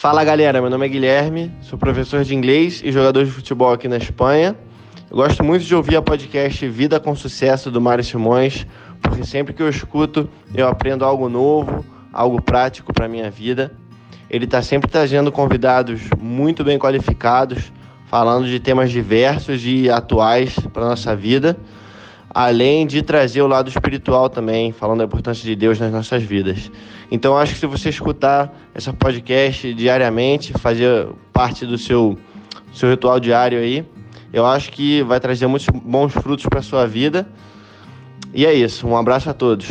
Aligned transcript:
Fala 0.00 0.24
galera, 0.24 0.62
meu 0.62 0.70
nome 0.70 0.86
é 0.86 0.88
Guilherme, 0.88 1.52
sou 1.60 1.78
professor 1.78 2.24
de 2.24 2.34
inglês 2.34 2.80
e 2.82 2.90
jogador 2.90 3.22
de 3.22 3.30
futebol 3.30 3.70
aqui 3.70 3.86
na 3.86 3.98
Espanha. 3.98 4.56
Eu 5.10 5.16
gosto 5.18 5.44
muito 5.44 5.62
de 5.62 5.74
ouvir 5.74 5.94
a 5.94 6.00
podcast 6.00 6.66
Vida 6.68 6.98
com 6.98 7.14
Sucesso 7.14 7.70
do 7.70 7.82
Mário 7.82 8.02
Simões, 8.02 8.66
porque 9.02 9.22
sempre 9.26 9.52
que 9.52 9.62
eu 9.62 9.68
escuto 9.68 10.26
eu 10.54 10.66
aprendo 10.66 11.04
algo 11.04 11.28
novo, 11.28 11.84
algo 12.14 12.40
prático 12.40 12.94
para 12.94 13.06
minha 13.08 13.30
vida. 13.30 13.76
Ele 14.30 14.46
está 14.46 14.62
sempre 14.62 14.90
trazendo 14.90 15.30
convidados 15.30 16.00
muito 16.18 16.64
bem 16.64 16.78
qualificados, 16.78 17.70
falando 18.06 18.46
de 18.46 18.58
temas 18.58 18.90
diversos 18.90 19.66
e 19.66 19.90
atuais 19.90 20.58
para 20.72 20.86
nossa 20.86 21.14
vida, 21.14 21.58
além 22.30 22.86
de 22.86 23.02
trazer 23.02 23.42
o 23.42 23.46
lado 23.46 23.68
espiritual 23.68 24.28
também, 24.28 24.72
falando 24.72 24.98
da 24.98 25.04
importância 25.04 25.44
de 25.44 25.56
Deus 25.56 25.78
nas 25.78 25.92
nossas 25.92 26.22
vidas. 26.22 26.70
Então 27.10 27.36
acho 27.36 27.54
que 27.54 27.58
se 27.60 27.66
você 27.66 27.88
escutar 27.88 28.54
essa 28.74 28.92
podcast 28.92 29.74
diariamente, 29.74 30.52
fazer 30.54 31.08
parte 31.32 31.66
do 31.66 31.76
seu 31.76 32.16
seu 32.72 32.88
ritual 32.88 33.18
diário 33.18 33.58
aí, 33.58 33.84
eu 34.32 34.46
acho 34.46 34.70
que 34.70 35.02
vai 35.02 35.18
trazer 35.18 35.46
muitos 35.48 35.68
bons 35.82 36.12
frutos 36.12 36.46
para 36.46 36.62
sua 36.62 36.86
vida. 36.86 37.26
E 38.32 38.46
é 38.46 38.54
isso. 38.54 38.86
Um 38.86 38.96
abraço 38.96 39.28
a 39.28 39.34
todos. 39.34 39.66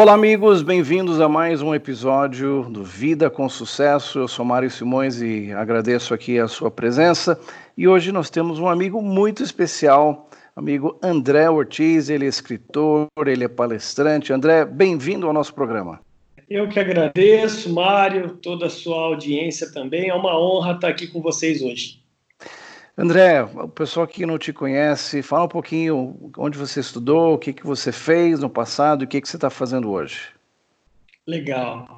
Olá, 0.00 0.14
amigos, 0.14 0.62
bem-vindos 0.62 1.20
a 1.20 1.28
mais 1.28 1.60
um 1.60 1.74
episódio 1.74 2.62
do 2.70 2.84
Vida 2.84 3.28
com 3.28 3.48
Sucesso. 3.48 4.20
Eu 4.20 4.28
sou 4.28 4.44
Mário 4.44 4.70
Simões 4.70 5.20
e 5.20 5.50
agradeço 5.50 6.14
aqui 6.14 6.38
a 6.38 6.46
sua 6.46 6.70
presença. 6.70 7.36
E 7.76 7.88
hoje 7.88 8.12
nós 8.12 8.30
temos 8.30 8.60
um 8.60 8.68
amigo 8.68 9.02
muito 9.02 9.42
especial, 9.42 10.30
amigo 10.54 10.96
André 11.02 11.50
Ortiz. 11.50 12.08
Ele 12.08 12.26
é 12.26 12.28
escritor, 12.28 13.08
ele 13.26 13.42
é 13.42 13.48
palestrante. 13.48 14.32
André, 14.32 14.64
bem-vindo 14.64 15.26
ao 15.26 15.32
nosso 15.32 15.52
programa. 15.52 15.98
Eu 16.48 16.68
que 16.68 16.78
agradeço, 16.78 17.74
Mário, 17.74 18.36
toda 18.36 18.66
a 18.66 18.70
sua 18.70 18.98
audiência 18.98 19.72
também. 19.72 20.10
É 20.10 20.14
uma 20.14 20.38
honra 20.38 20.74
estar 20.74 20.90
aqui 20.90 21.08
com 21.08 21.20
vocês 21.20 21.60
hoje. 21.60 21.97
André, 22.98 23.42
o 23.42 23.68
pessoal 23.68 24.08
que 24.08 24.26
não 24.26 24.36
te 24.36 24.52
conhece, 24.52 25.22
fala 25.22 25.44
um 25.44 25.48
pouquinho 25.48 26.32
onde 26.36 26.58
você 26.58 26.80
estudou, 26.80 27.34
o 27.34 27.38
que, 27.38 27.52
que 27.52 27.64
você 27.64 27.92
fez 27.92 28.40
no 28.40 28.50
passado 28.50 29.02
e 29.02 29.04
o 29.04 29.08
que, 29.08 29.20
que 29.20 29.28
você 29.28 29.36
está 29.36 29.48
fazendo 29.48 29.88
hoje. 29.88 30.18
Legal. 31.24 31.96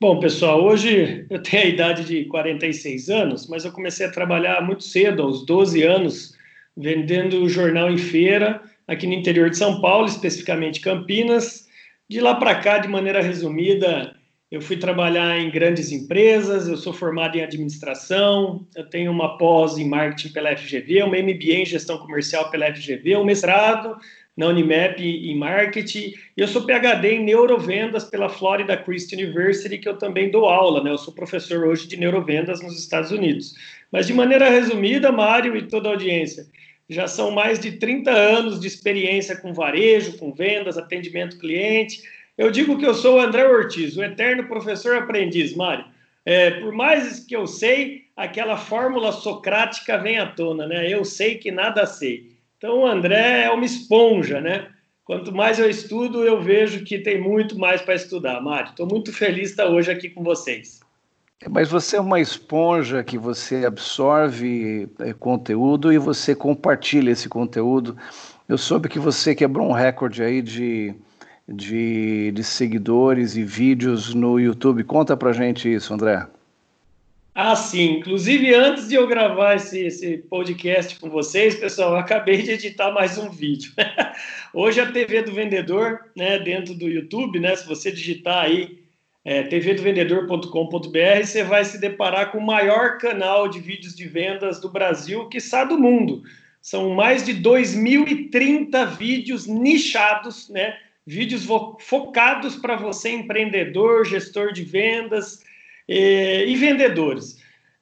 Bom, 0.00 0.18
pessoal, 0.18 0.64
hoje 0.64 1.26
eu 1.28 1.42
tenho 1.42 1.62
a 1.62 1.66
idade 1.66 2.04
de 2.04 2.24
46 2.24 3.10
anos, 3.10 3.46
mas 3.48 3.66
eu 3.66 3.72
comecei 3.72 4.06
a 4.06 4.10
trabalhar 4.10 4.62
muito 4.62 4.82
cedo, 4.82 5.22
aos 5.22 5.44
12 5.44 5.82
anos, 5.82 6.34
vendendo 6.74 7.46
jornal 7.46 7.90
em 7.90 7.98
feira 7.98 8.62
aqui 8.88 9.06
no 9.06 9.12
interior 9.12 9.50
de 9.50 9.58
São 9.58 9.82
Paulo, 9.82 10.06
especificamente 10.06 10.80
Campinas. 10.80 11.68
De 12.08 12.18
lá 12.18 12.34
para 12.34 12.54
cá, 12.54 12.78
de 12.78 12.88
maneira 12.88 13.20
resumida, 13.20 14.16
eu 14.50 14.60
fui 14.60 14.76
trabalhar 14.76 15.38
em 15.38 15.48
grandes 15.48 15.92
empresas, 15.92 16.66
eu 16.66 16.76
sou 16.76 16.92
formado 16.92 17.38
em 17.38 17.42
administração, 17.42 18.66
eu 18.74 18.84
tenho 18.84 19.12
uma 19.12 19.38
pós 19.38 19.78
em 19.78 19.88
marketing 19.88 20.32
pela 20.32 20.56
FGV, 20.56 21.04
uma 21.04 21.16
MBA 21.16 21.54
em 21.54 21.66
gestão 21.66 21.98
comercial 21.98 22.50
pela 22.50 22.74
FGV, 22.74 23.16
um 23.16 23.24
mestrado 23.24 23.96
na 24.36 24.46
Unimap 24.46 24.98
em 24.98 25.36
marketing, 25.36 26.14
e 26.36 26.40
eu 26.40 26.48
sou 26.48 26.64
PhD 26.64 27.14
em 27.14 27.24
neurovendas 27.24 28.04
pela 28.04 28.28
Florida 28.28 28.76
Christian 28.76 29.18
University, 29.18 29.78
que 29.78 29.88
eu 29.88 29.98
também 29.98 30.30
dou 30.30 30.46
aula, 30.46 30.82
né? 30.82 30.90
Eu 30.90 30.98
sou 30.98 31.12
professor 31.12 31.66
hoje 31.66 31.86
de 31.86 31.96
neurovendas 31.96 32.62
nos 32.62 32.78
Estados 32.78 33.10
Unidos. 33.10 33.54
Mas 33.92 34.06
de 34.06 34.14
maneira 34.14 34.48
resumida, 34.48 35.12
Mário 35.12 35.56
e 35.56 35.68
toda 35.68 35.88
a 35.88 35.92
audiência, 35.92 36.46
já 36.88 37.06
são 37.06 37.30
mais 37.30 37.60
de 37.60 37.72
30 37.72 38.10
anos 38.10 38.58
de 38.58 38.66
experiência 38.66 39.36
com 39.36 39.52
varejo, 39.52 40.16
com 40.16 40.32
vendas, 40.32 40.78
atendimento 40.78 41.38
cliente, 41.38 42.02
eu 42.40 42.50
digo 42.50 42.78
que 42.78 42.86
eu 42.86 42.94
sou 42.94 43.16
o 43.16 43.20
André 43.20 43.46
Ortiz, 43.46 43.98
o 43.98 44.02
eterno 44.02 44.44
professor 44.44 44.96
aprendiz, 44.96 45.54
Mário. 45.54 45.84
É, 46.24 46.52
por 46.52 46.72
mais 46.72 47.20
que 47.20 47.36
eu 47.36 47.46
sei, 47.46 48.04
aquela 48.16 48.56
fórmula 48.56 49.12
socrática 49.12 49.98
vem 49.98 50.18
à 50.18 50.26
tona, 50.26 50.66
né? 50.66 50.90
Eu 50.90 51.04
sei 51.04 51.34
que 51.34 51.50
nada 51.50 51.84
sei. 51.84 52.32
Então, 52.56 52.78
o 52.78 52.86
André 52.86 53.42
é 53.42 53.50
uma 53.50 53.66
esponja, 53.66 54.40
né? 54.40 54.68
Quanto 55.04 55.30
mais 55.34 55.58
eu 55.58 55.68
estudo, 55.68 56.24
eu 56.24 56.40
vejo 56.40 56.82
que 56.82 56.98
tem 56.98 57.20
muito 57.20 57.58
mais 57.58 57.82
para 57.82 57.94
estudar, 57.94 58.40
Mário. 58.40 58.70
Estou 58.70 58.86
muito 58.86 59.12
feliz 59.12 59.48
de 59.48 59.50
estar 59.50 59.66
hoje 59.66 59.90
aqui 59.90 60.08
com 60.08 60.22
vocês. 60.22 60.80
Mas 61.46 61.70
você 61.70 61.98
é 61.98 62.00
uma 62.00 62.20
esponja 62.20 63.04
que 63.04 63.18
você 63.18 63.66
absorve 63.66 64.88
é, 65.00 65.12
conteúdo 65.12 65.92
e 65.92 65.98
você 65.98 66.34
compartilha 66.34 67.10
esse 67.10 67.28
conteúdo. 67.28 67.98
Eu 68.48 68.56
soube 68.56 68.88
que 68.88 68.98
você 68.98 69.34
quebrou 69.34 69.68
um 69.68 69.72
recorde 69.72 70.22
aí 70.22 70.40
de 70.40 70.94
de, 71.50 72.30
de 72.32 72.44
seguidores 72.44 73.36
e 73.36 73.42
vídeos 73.42 74.14
no 74.14 74.38
YouTube. 74.38 74.84
Conta 74.84 75.16
pra 75.16 75.32
gente 75.32 75.72
isso, 75.72 75.92
André. 75.92 76.26
Ah, 77.34 77.56
sim. 77.56 77.98
Inclusive, 77.98 78.54
antes 78.54 78.88
de 78.88 78.94
eu 78.94 79.06
gravar 79.06 79.56
esse, 79.56 79.80
esse 79.80 80.18
podcast 80.18 80.98
com 80.98 81.08
vocês, 81.08 81.54
pessoal, 81.56 81.92
eu 81.92 81.98
acabei 81.98 82.42
de 82.42 82.52
editar 82.52 82.92
mais 82.92 83.18
um 83.18 83.30
vídeo. 83.30 83.72
Hoje 84.54 84.80
a 84.80 84.90
TV 84.90 85.22
do 85.22 85.32
Vendedor, 85.32 86.00
né, 86.16 86.38
dentro 86.38 86.74
do 86.74 86.88
YouTube, 86.88 87.40
né, 87.40 87.56
se 87.56 87.66
você 87.66 87.90
digitar 87.90 88.44
aí 88.44 88.78
é, 89.24 89.42
tvdovendedor.com.br, 89.44 91.24
você 91.24 91.44
vai 91.44 91.64
se 91.64 91.80
deparar 91.80 92.30
com 92.30 92.38
o 92.38 92.46
maior 92.46 92.98
canal 92.98 93.48
de 93.48 93.60
vídeos 93.60 93.94
de 93.94 94.06
vendas 94.06 94.60
do 94.60 94.68
Brasil, 94.68 95.28
que 95.28 95.38
está 95.38 95.64
do 95.64 95.78
mundo. 95.78 96.22
São 96.60 96.90
mais 96.90 97.24
de 97.24 97.34
2.030 97.34 98.96
vídeos 98.96 99.46
nichados, 99.46 100.48
né, 100.48 100.76
vídeos 101.10 101.44
focados 101.80 102.54
para 102.54 102.76
você, 102.76 103.10
empreendedor, 103.10 104.06
gestor 104.06 104.52
de 104.52 104.62
vendas 104.62 105.42
e, 105.88 106.44
e 106.46 106.54
vendedores. 106.54 107.36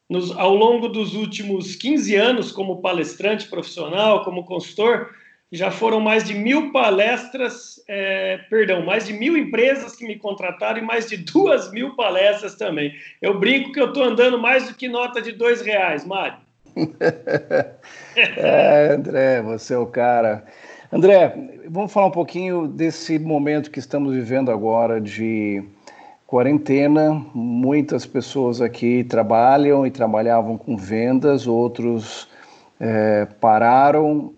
Nos, 0.08 0.34
ao 0.34 0.54
longo 0.54 0.88
dos 0.88 1.14
últimos 1.14 1.76
15 1.76 2.16
anos, 2.16 2.50
como 2.50 2.80
palestrante 2.80 3.46
profissional, 3.46 4.24
como 4.24 4.46
consultor, 4.46 5.10
já 5.52 5.70
foram 5.70 6.00
mais 6.00 6.24
de 6.24 6.32
mil 6.32 6.72
palestras, 6.72 7.82
é, 7.86 8.38
perdão, 8.48 8.82
mais 8.86 9.06
de 9.06 9.12
mil 9.12 9.36
empresas 9.36 9.94
que 9.94 10.06
me 10.06 10.16
contrataram 10.16 10.78
e 10.78 10.82
mais 10.82 11.06
de 11.06 11.18
duas 11.18 11.70
mil 11.70 11.94
palestras 11.96 12.54
também. 12.54 12.94
Eu 13.20 13.38
brinco 13.38 13.72
que 13.72 13.80
eu 13.80 13.88
estou 13.88 14.04
andando 14.04 14.38
mais 14.38 14.68
do 14.68 14.74
que 14.74 14.88
nota 14.88 15.20
de 15.20 15.32
dois 15.32 15.60
reais, 15.60 16.02
Mário. 16.06 16.38
é, 18.16 18.92
André, 18.94 19.42
você 19.42 19.74
é 19.74 19.78
o 19.78 19.86
cara. 19.86 20.46
André, 20.90 21.50
vamos 21.68 21.92
falar 21.92 22.06
um 22.06 22.10
pouquinho 22.10 22.66
desse 22.66 23.18
momento 23.18 23.70
que 23.70 23.78
estamos 23.78 24.14
vivendo 24.14 24.50
agora 24.50 24.98
de 24.98 25.62
quarentena. 26.26 27.12
Muitas 27.34 28.06
pessoas 28.06 28.62
aqui 28.62 29.04
trabalham 29.04 29.86
e 29.86 29.90
trabalhavam 29.90 30.56
com 30.56 30.78
vendas, 30.78 31.46
outros 31.46 32.26
é, 32.80 33.26
pararam. 33.38 34.32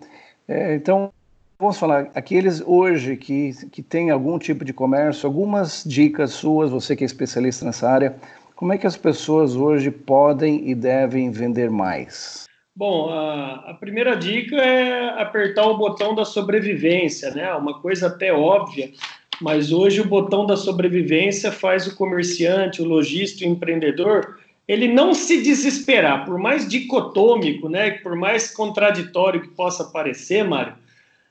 É, 0.48 0.74
então, 0.74 1.12
vamos 1.56 1.78
falar, 1.78 2.10
aqueles 2.16 2.60
hoje 2.66 3.16
que, 3.16 3.52
que 3.68 3.80
têm 3.80 4.10
algum 4.10 4.36
tipo 4.36 4.64
de 4.64 4.72
comércio, 4.72 5.28
algumas 5.28 5.84
dicas 5.86 6.32
suas, 6.32 6.72
você 6.72 6.96
que 6.96 7.04
é 7.04 7.06
especialista 7.06 7.64
nessa 7.64 7.88
área, 7.88 8.16
como 8.56 8.72
é 8.72 8.78
que 8.78 8.88
as 8.88 8.96
pessoas 8.96 9.54
hoje 9.54 9.88
podem 9.92 10.68
e 10.68 10.74
devem 10.74 11.30
vender 11.30 11.70
mais? 11.70 12.49
Bom, 12.74 13.10
a, 13.10 13.70
a, 13.70 13.74
primeira 13.74 14.16
dica 14.16 14.56
é 14.56 15.20
apertar 15.20 15.66
o 15.66 15.76
botão 15.76 16.14
da 16.14 16.24
sobrevivência, 16.24 17.30
né? 17.32 17.52
Uma 17.54 17.80
coisa 17.80 18.06
até 18.06 18.32
óbvia, 18.32 18.92
mas 19.40 19.72
hoje 19.72 20.00
o 20.00 20.08
botão 20.08 20.46
da 20.46 20.56
sobrevivência 20.56 21.50
faz 21.50 21.86
o 21.86 21.96
comerciante, 21.96 22.80
o 22.80 22.86
lojista, 22.86 23.44
o 23.44 23.48
empreendedor, 23.48 24.38
ele 24.68 24.86
não 24.86 25.12
se 25.12 25.42
desesperar, 25.42 26.24
por 26.24 26.38
mais 26.38 26.68
dicotômico, 26.68 27.68
né? 27.68 27.90
Por 27.90 28.14
mais 28.14 28.54
contraditório 28.54 29.42
que 29.42 29.48
possa 29.48 29.84
parecer, 29.84 30.44
Mário. 30.44 30.74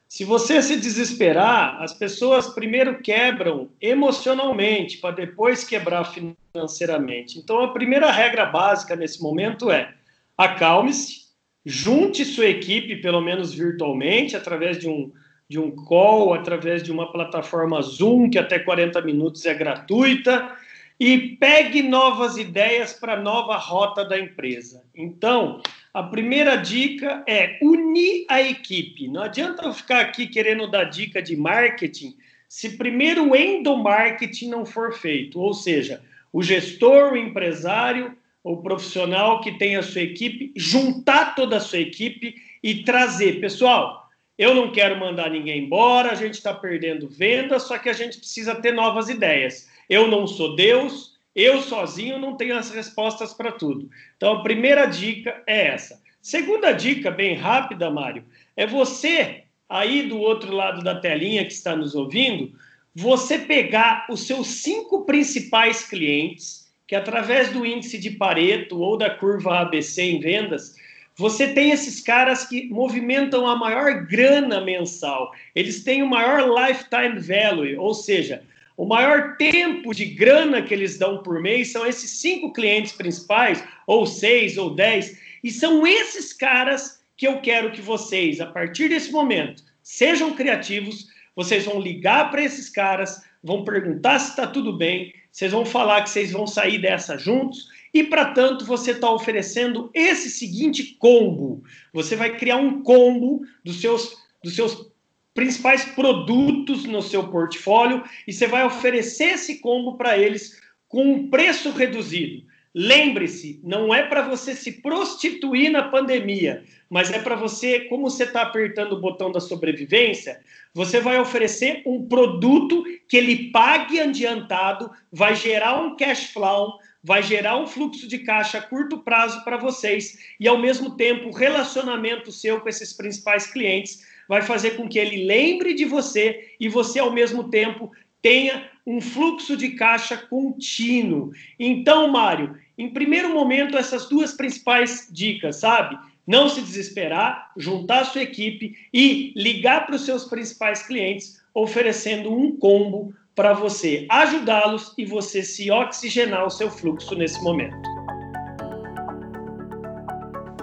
Se 0.10 0.26
você 0.26 0.62
se 0.62 0.76
desesperar, 0.76 1.82
as 1.82 1.94
pessoas 1.94 2.48
primeiro 2.48 3.00
quebram 3.00 3.70
emocionalmente 3.80 4.98
para 4.98 5.16
depois 5.16 5.64
quebrar 5.64 6.04
financeiramente. 6.04 7.40
Então, 7.40 7.62
a 7.62 7.72
primeira 7.72 8.12
regra 8.12 8.46
básica 8.46 8.96
nesse 8.96 9.22
momento 9.22 9.72
é 9.72 9.94
acalme-se, 10.36 11.29
junte 11.70 12.26
sua 12.26 12.48
equipe, 12.48 12.96
pelo 12.98 13.22
menos 13.22 13.54
virtualmente, 13.54 14.36
através 14.36 14.80
de 14.80 14.90
um, 14.90 15.12
de 15.48 15.60
um 15.60 15.72
call, 15.72 16.34
através 16.34 16.82
de 16.82 16.92
uma 16.92 17.12
plataforma 17.12 17.82
Zoom, 17.82 18.30
que 18.30 18.40
até 18.40 18.58
40 18.58 19.02
minutos 19.02 19.46
é 19.46 19.54
gratuita, 19.54 20.52
e 21.00 21.38
pegue 21.40 21.82
novas 21.82 22.38
ideias 22.38 22.94
para 22.94 23.14
a 23.14 23.22
nova 23.22 23.56
rota 23.56 24.04
da 24.04 24.20
empresa. 24.20 24.84
Então, 24.96 25.62
a 25.94 26.04
primeira 26.04 26.56
dica 26.56 27.24
é 27.28 27.58
unir 27.62 28.26
a 28.28 28.42
equipe. 28.42 29.08
Não 29.08 29.22
adianta 29.22 29.64
eu 29.64 29.74
ficar 29.74 30.02
aqui 30.02 30.28
querendo 30.28 30.70
dar 30.70 30.86
dica 30.86 31.22
de 31.22 31.38
marketing 31.38 32.16
se 32.50 32.78
primeiro 32.78 33.30
o 33.30 33.36
endomarketing 33.36 34.50
não 34.50 34.66
for 34.66 34.92
feito, 34.92 35.40
ou 35.40 35.54
seja, 35.54 36.02
o 36.34 36.42
gestor, 36.42 37.14
o 37.14 37.18
empresário 37.18 38.18
o 38.44 38.58
profissional 38.58 39.42
que 39.42 39.58
tem 39.58 39.76
a 39.76 39.84
sua 39.84 40.02
equipe, 40.02 40.52
juntar 40.56 41.36
toda 41.36 41.58
a 41.58 41.60
sua 41.60 41.80
equipe 41.80 42.36
e 42.64 42.84
trazer. 42.84 43.40
Pessoal, 43.40 44.10
eu 44.38 44.56
não 44.56 44.72
quero 44.72 44.98
mandar 45.00 45.30
ninguém 45.30 45.66
embora, 45.66 46.12
a 46.12 46.16
gente 46.16 46.36
está 46.36 46.54
perdendo 46.54 47.10
vendas, 47.10 47.64
só 47.64 47.78
que 47.78 47.90
a 47.90 47.94
gente 47.94 48.18
precisa 48.18 48.56
ter 48.56 48.74
novas 48.74 49.10
ideias. 49.10 49.70
Eu 49.90 50.08
não 50.08 50.26
sou 50.26 50.56
Deus, 50.56 51.18
eu 51.36 51.62
sozinho 51.62 52.18
não 52.18 52.36
tenho 52.36 52.58
as 52.58 52.72
respostas 52.72 53.34
para 53.34 53.52
tudo. 53.52 53.90
Então, 54.16 54.34
a 54.34 54.44
primeira 54.44 54.86
dica 54.86 55.44
é 55.46 55.68
essa. 55.68 56.02
Segunda 56.22 56.72
dica, 56.72 57.12
bem 57.12 57.36
rápida, 57.36 57.90
Mário, 57.90 58.24
é 58.56 58.66
você 58.66 59.44
aí 59.70 60.08
do 60.08 60.20
outro 60.20 60.52
lado 60.52 60.84
da 60.84 61.00
telinha 61.00 61.46
que 61.46 61.54
está 61.54 61.76
nos 61.76 61.94
ouvindo, 61.94 62.52
você 62.96 63.38
pegar 63.38 64.08
os 64.10 64.26
seus 64.26 64.48
cinco 64.48 65.06
principais 65.06 65.88
clientes, 65.88 66.69
que 66.90 66.96
através 66.96 67.52
do 67.52 67.68
índice 67.68 68.00
de 68.00 68.10
Pareto 68.10 68.80
ou 68.82 68.98
da 68.98 69.12
curva 69.12 69.60
ABC 69.60 70.02
em 70.02 70.20
vendas, 70.20 70.76
você 71.16 71.54
tem 71.54 71.70
esses 71.70 72.02
caras 72.02 72.46
que 72.46 72.68
movimentam 72.68 73.46
a 73.46 73.56
maior 73.56 74.08
grana 74.08 74.60
mensal. 74.60 75.32
Eles 75.54 75.84
têm 75.84 76.02
o 76.02 76.10
maior 76.10 76.50
lifetime 76.50 77.20
value, 77.20 77.78
ou 77.78 77.94
seja, 77.94 78.42
o 78.76 78.88
maior 78.88 79.38
tempo 79.38 79.94
de 79.94 80.04
grana 80.04 80.64
que 80.64 80.74
eles 80.74 80.98
dão 80.98 81.22
por 81.22 81.40
mês 81.40 81.72
são 81.72 81.86
esses 81.86 82.10
cinco 82.22 82.52
clientes 82.52 82.94
principais, 82.94 83.64
ou 83.86 84.08
seis, 84.08 84.58
ou 84.58 84.74
dez. 84.74 85.16
E 85.44 85.52
são 85.52 85.86
esses 85.86 86.34
caras 86.34 87.04
que 87.16 87.28
eu 87.28 87.40
quero 87.40 87.72
que 87.72 87.82
vocês, 87.82 88.42
a 88.42 88.48
partir 88.48 88.90
desse 88.90 89.12
momento, 89.12 89.62
sejam 89.84 90.34
criativos. 90.34 91.06
Vocês 91.36 91.66
vão 91.66 91.80
ligar 91.80 92.32
para 92.32 92.42
esses 92.42 92.68
caras, 92.68 93.24
vão 93.44 93.64
perguntar 93.64 94.18
se 94.18 94.32
está 94.32 94.48
tudo 94.48 94.76
bem, 94.76 95.14
vocês 95.32 95.52
vão 95.52 95.66
falar 95.66 96.04
que 96.04 96.10
vocês 96.10 96.32
vão 96.32 96.48
sair 96.48 96.80
dessa 96.80 97.18
juntos 97.18 97.68
e, 97.94 98.04
para 98.04 98.34
tanto, 98.34 98.66
você 98.66 98.92
está 98.92 99.12
oferecendo 99.12 99.90
esse 99.94 100.30
seguinte 100.30 100.96
combo. 101.00 101.64
Você 101.94 102.16
vai 102.16 102.36
criar 102.38 102.58
um 102.58 102.84
combo 102.84 103.42
dos 103.64 103.80
seus, 103.80 104.18
dos 104.44 104.56
seus 104.56 104.90
principais 105.34 105.86
produtos 105.86 106.86
no 106.86 107.02
seu 107.02 107.30
portfólio 107.30 108.04
e 108.28 108.34
você 108.34 108.48
vai 108.48 108.66
oferecer 108.66 109.36
esse 109.36 109.60
combo 109.60 109.98
para 109.98 110.18
eles 110.18 110.60
com 110.88 111.14
um 111.14 111.30
preço 111.30 111.72
reduzido. 111.72 112.44
Lembre-se, 112.74 113.60
não 113.64 113.94
é 113.94 114.04
para 114.04 114.22
você 114.22 114.54
se 114.54 114.74
prostituir 114.74 115.72
na 115.72 115.90
pandemia, 115.90 116.64
mas 116.88 117.12
é 117.12 117.18
para 117.18 117.36
você, 117.36 117.82
como 117.82 118.10
você 118.10 118.26
está 118.26 118.44
apertando 118.44 118.94
o 118.94 119.02
botão 119.02 119.32
da 119.32 119.40
sobrevivência, 119.40 120.40
você 120.72 121.00
vai 121.00 121.20
oferecer 121.20 121.82
um 121.84 122.08
produto 122.08 122.84
que 123.08 123.18
ele 123.18 123.50
pague 123.52 124.00
adiantado, 124.00 124.92
vai 125.12 125.36
gerar 125.36 125.82
um 125.82 125.96
cash 125.96 126.26
flow, 126.26 126.78
vai 127.04 127.24
gerar 127.24 127.58
um 127.58 127.66
fluxo 127.66 128.08
de 128.08 128.20
caixa 128.20 128.60
a 128.60 128.62
curto 128.62 129.00
prazo 129.00 129.44
para 129.44 129.58
vocês 129.58 130.20
e, 130.40 130.48
ao 130.48 130.60
mesmo 130.60 130.96
tempo, 130.96 131.30
o 131.30 131.34
relacionamento 131.34 132.32
seu 132.32 132.62
com 132.62 132.70
esses 132.70 132.94
principais 132.94 133.48
clientes 133.48 134.06
vai 134.28 134.44
fazer 134.44 134.72
com 134.72 134.88
que 134.88 135.00
ele 135.00 135.26
lembre 135.26 135.74
de 135.74 135.86
você 135.86 136.54
e 136.60 136.70
você, 136.70 137.00
ao 137.00 137.12
mesmo 137.12 137.50
tempo, 137.50 137.92
tenha 138.22 138.70
um 138.86 139.00
fluxo 139.00 139.56
de 139.56 139.70
caixa 139.70 140.18
contínuo. 140.18 141.32
Então, 141.60 142.08
Mário, 142.08 142.58
em 142.78 142.90
primeiro 142.90 143.34
momento, 143.34 143.78
essas 143.78 144.08
duas 144.10 144.34
principais 144.34 145.08
dicas, 145.12 145.58
sabe? 145.58 145.98
Não 146.26 146.48
se 146.50 146.62
desesperar, 146.62 147.52
juntar 147.58 148.02
a 148.02 148.06
sua 148.06 148.22
equipe 148.22 148.76
e 148.94 149.34
ligar 149.36 149.86
para 149.86 149.96
os 149.96 150.06
seus 150.06 150.26
principais 150.26 150.84
clientes, 150.84 151.42
oferecendo 151.54 152.32
um 152.34 152.56
combo 152.56 153.14
para 153.36 153.54
você 153.54 154.06
ajudá-los 154.10 154.94
e 154.98 155.06
você 155.06 155.42
se 155.42 155.72
oxigenar 155.72 156.46
o 156.46 156.50
seu 156.50 156.70
fluxo 156.70 157.16
nesse 157.16 157.42
momento. 157.42 157.78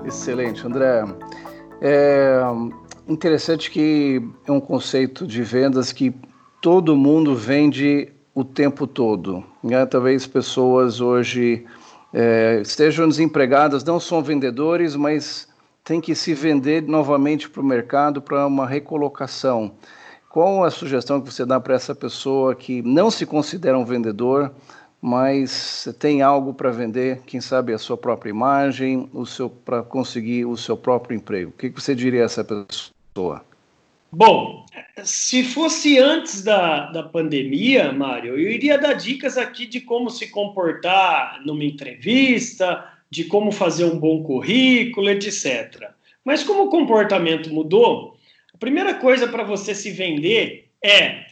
Excelente, 0.04 0.64
André. 0.66 1.02
É 1.80 2.40
interessante 3.08 3.70
que 3.70 4.20
é 4.46 4.52
um 4.52 4.60
conceito 4.60 5.26
de 5.26 5.42
vendas 5.42 5.92
que 5.92 6.14
todo 6.60 6.96
mundo 6.96 7.34
vende 7.34 8.12
o 8.34 8.44
tempo 8.44 8.86
todo. 8.86 9.42
Né? 9.62 9.84
Talvez 9.86 10.26
pessoas 10.26 11.00
hoje 11.00 11.64
é, 12.12 12.60
estejam 12.60 13.08
desempregadas, 13.08 13.84
não 13.84 13.98
são 13.98 14.22
vendedores, 14.22 14.94
mas 14.94 15.48
têm 15.82 16.00
que 16.00 16.14
se 16.14 16.34
vender 16.34 16.82
novamente 16.82 17.48
para 17.48 17.62
o 17.62 17.64
mercado 17.64 18.20
para 18.20 18.46
uma 18.46 18.66
recolocação. 18.66 19.72
Qual 20.28 20.64
a 20.64 20.70
sugestão 20.70 21.20
que 21.20 21.32
você 21.32 21.46
dá 21.46 21.58
para 21.58 21.74
essa 21.74 21.94
pessoa 21.94 22.54
que 22.54 22.82
não 22.82 23.10
se 23.10 23.24
considera 23.24 23.78
um 23.78 23.84
vendedor, 23.84 24.52
mas 25.00 25.88
tem 25.98 26.20
algo 26.20 26.52
para 26.52 26.70
vender, 26.70 27.20
quem 27.24 27.40
sabe 27.40 27.72
a 27.72 27.78
sua 27.78 27.96
própria 27.96 28.30
imagem, 28.30 29.08
o 29.14 29.24
seu 29.24 29.48
para 29.48 29.82
conseguir 29.82 30.44
o 30.44 30.56
seu 30.56 30.76
próprio 30.76 31.16
emprego? 31.16 31.50
O 31.50 31.52
que 31.54 31.70
você 31.70 31.94
diria 31.94 32.22
a 32.22 32.24
essa 32.24 32.44
pessoa? 32.44 33.45
Bom, 34.18 34.64
se 35.04 35.44
fosse 35.44 35.98
antes 35.98 36.42
da, 36.42 36.90
da 36.90 37.02
pandemia, 37.02 37.92
Mário, 37.92 38.32
eu 38.38 38.50
iria 38.50 38.78
dar 38.78 38.94
dicas 38.94 39.36
aqui 39.36 39.66
de 39.66 39.78
como 39.78 40.08
se 40.08 40.30
comportar 40.30 41.42
numa 41.44 41.62
entrevista, 41.62 42.90
de 43.10 43.24
como 43.24 43.52
fazer 43.52 43.84
um 43.84 43.98
bom 44.00 44.22
currículo, 44.22 45.10
etc. 45.10 45.90
Mas 46.24 46.42
como 46.42 46.62
o 46.62 46.70
comportamento 46.70 47.52
mudou, 47.52 48.16
a 48.54 48.56
primeira 48.56 48.94
coisa 48.94 49.28
para 49.28 49.44
você 49.44 49.74
se 49.74 49.90
vender 49.90 50.70
é 50.82 51.26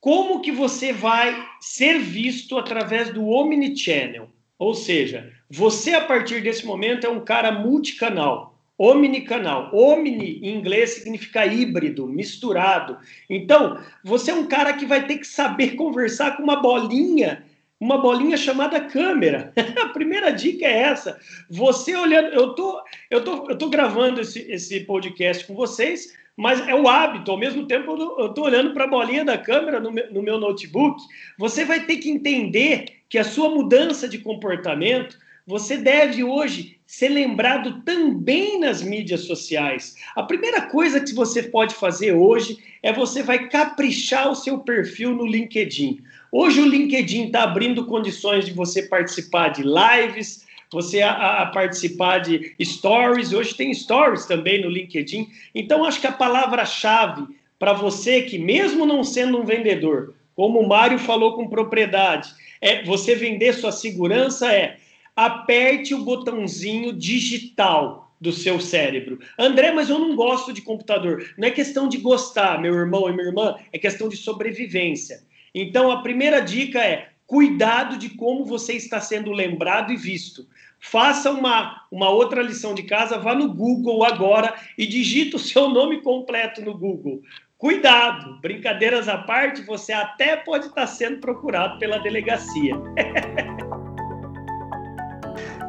como 0.00 0.40
que 0.40 0.50
você 0.50 0.94
vai 0.94 1.46
ser 1.60 1.98
visto 1.98 2.56
através 2.56 3.12
do 3.12 3.28
omnichannel. 3.28 4.30
Ou 4.58 4.72
seja, 4.72 5.30
você 5.50 5.92
a 5.92 6.00
partir 6.00 6.42
desse 6.42 6.64
momento 6.64 7.06
é 7.06 7.10
um 7.10 7.20
cara 7.22 7.52
multicanal, 7.52 8.49
omnicanal. 8.80 9.70
Omni 9.74 10.40
em 10.42 10.56
inglês 10.56 10.94
significa 10.94 11.44
híbrido, 11.44 12.06
misturado. 12.06 12.96
Então, 13.28 13.78
você 14.02 14.30
é 14.30 14.34
um 14.34 14.46
cara 14.46 14.72
que 14.72 14.86
vai 14.86 15.06
ter 15.06 15.18
que 15.18 15.26
saber 15.26 15.76
conversar 15.76 16.38
com 16.38 16.42
uma 16.42 16.56
bolinha 16.56 17.44
uma 17.78 17.96
bolinha 17.96 18.36
chamada 18.36 18.78
câmera. 18.78 19.54
a 19.82 19.88
primeira 19.88 20.30
dica 20.30 20.66
é 20.66 20.80
essa. 20.80 21.18
Você 21.48 21.96
olhando, 21.96 22.28
eu 22.28 22.54
tô, 22.54 22.78
eu 23.10 23.24
tô, 23.24 23.48
eu 23.48 23.56
tô 23.56 23.70
gravando 23.70 24.20
esse, 24.20 24.40
esse 24.52 24.80
podcast 24.80 25.46
com 25.46 25.54
vocês, 25.54 26.14
mas 26.36 26.60
é 26.68 26.74
o 26.74 26.86
hábito, 26.86 27.30
ao 27.30 27.38
mesmo 27.38 27.66
tempo 27.66 27.92
eu 28.18 28.26
estou 28.26 28.44
olhando 28.44 28.74
para 28.74 28.84
a 28.84 28.88
bolinha 28.88 29.24
da 29.24 29.38
câmera 29.38 29.80
no 29.80 29.90
no 29.90 30.22
meu 30.22 30.38
notebook. 30.38 31.02
Você 31.38 31.64
vai 31.64 31.86
ter 31.86 31.96
que 31.96 32.10
entender 32.10 32.84
que 33.08 33.16
a 33.16 33.24
sua 33.24 33.48
mudança 33.48 34.06
de 34.06 34.18
comportamento, 34.18 35.18
você 35.46 35.78
deve 35.78 36.22
hoje 36.22 36.79
ser 36.90 37.08
lembrado 37.08 37.82
também 37.82 38.58
nas 38.58 38.82
mídias 38.82 39.20
sociais. 39.20 39.94
A 40.16 40.24
primeira 40.24 40.62
coisa 40.62 41.00
que 41.00 41.14
você 41.14 41.40
pode 41.40 41.72
fazer 41.76 42.14
hoje 42.14 42.58
é 42.82 42.92
você 42.92 43.22
vai 43.22 43.48
caprichar 43.48 44.28
o 44.28 44.34
seu 44.34 44.58
perfil 44.58 45.14
no 45.14 45.24
LinkedIn. 45.24 46.00
Hoje 46.32 46.60
o 46.60 46.66
LinkedIn 46.66 47.26
está 47.26 47.44
abrindo 47.44 47.86
condições 47.86 48.44
de 48.44 48.52
você 48.52 48.82
participar 48.82 49.50
de 49.50 49.62
lives, 49.62 50.44
você 50.72 51.00
a, 51.00 51.42
a, 51.42 51.46
participar 51.46 52.18
de 52.18 52.56
stories. 52.60 53.32
Hoje 53.32 53.54
tem 53.54 53.72
stories 53.72 54.26
também 54.26 54.60
no 54.60 54.68
LinkedIn. 54.68 55.28
Então, 55.54 55.84
acho 55.84 56.00
que 56.00 56.08
a 56.08 56.12
palavra-chave 56.12 57.24
para 57.56 57.72
você 57.72 58.22
que, 58.22 58.36
mesmo 58.36 58.84
não 58.84 59.04
sendo 59.04 59.40
um 59.40 59.44
vendedor, 59.44 60.12
como 60.34 60.58
o 60.58 60.68
Mário 60.68 60.98
falou 60.98 61.36
com 61.36 61.48
propriedade, 61.48 62.34
é 62.60 62.82
você 62.82 63.14
vender 63.14 63.52
sua 63.52 63.70
segurança 63.70 64.52
é 64.52 64.76
aperte 65.14 65.94
o 65.94 66.04
botãozinho 66.04 66.92
digital 66.92 68.14
do 68.20 68.32
seu 68.32 68.60
cérebro. 68.60 69.18
André, 69.38 69.72
mas 69.72 69.88
eu 69.88 69.98
não 69.98 70.14
gosto 70.14 70.52
de 70.52 70.60
computador. 70.60 71.24
Não 71.38 71.48
é 71.48 71.50
questão 71.50 71.88
de 71.88 71.96
gostar, 71.96 72.60
meu 72.60 72.74
irmão 72.74 73.08
e 73.08 73.12
minha 73.12 73.28
irmã, 73.28 73.56
é 73.72 73.78
questão 73.78 74.08
de 74.08 74.16
sobrevivência. 74.16 75.22
Então, 75.54 75.90
a 75.90 76.02
primeira 76.02 76.40
dica 76.40 76.84
é 76.84 77.08
cuidado 77.26 77.96
de 77.96 78.10
como 78.10 78.44
você 78.44 78.74
está 78.74 79.00
sendo 79.00 79.32
lembrado 79.32 79.92
e 79.92 79.96
visto. 79.96 80.46
Faça 80.80 81.30
uma, 81.30 81.86
uma 81.90 82.10
outra 82.10 82.42
lição 82.42 82.74
de 82.74 82.82
casa, 82.82 83.18
vá 83.18 83.34
no 83.34 83.52
Google 83.52 84.04
agora 84.04 84.54
e 84.76 84.86
digita 84.86 85.36
o 85.36 85.40
seu 85.40 85.68
nome 85.68 86.02
completo 86.02 86.60
no 86.60 86.76
Google. 86.76 87.22
Cuidado, 87.56 88.40
brincadeiras 88.40 89.08
à 89.08 89.18
parte, 89.18 89.62
você 89.62 89.92
até 89.92 90.34
pode 90.36 90.66
estar 90.66 90.86
sendo 90.86 91.20
procurado 91.20 91.78
pela 91.78 91.98
delegacia. 91.98 92.74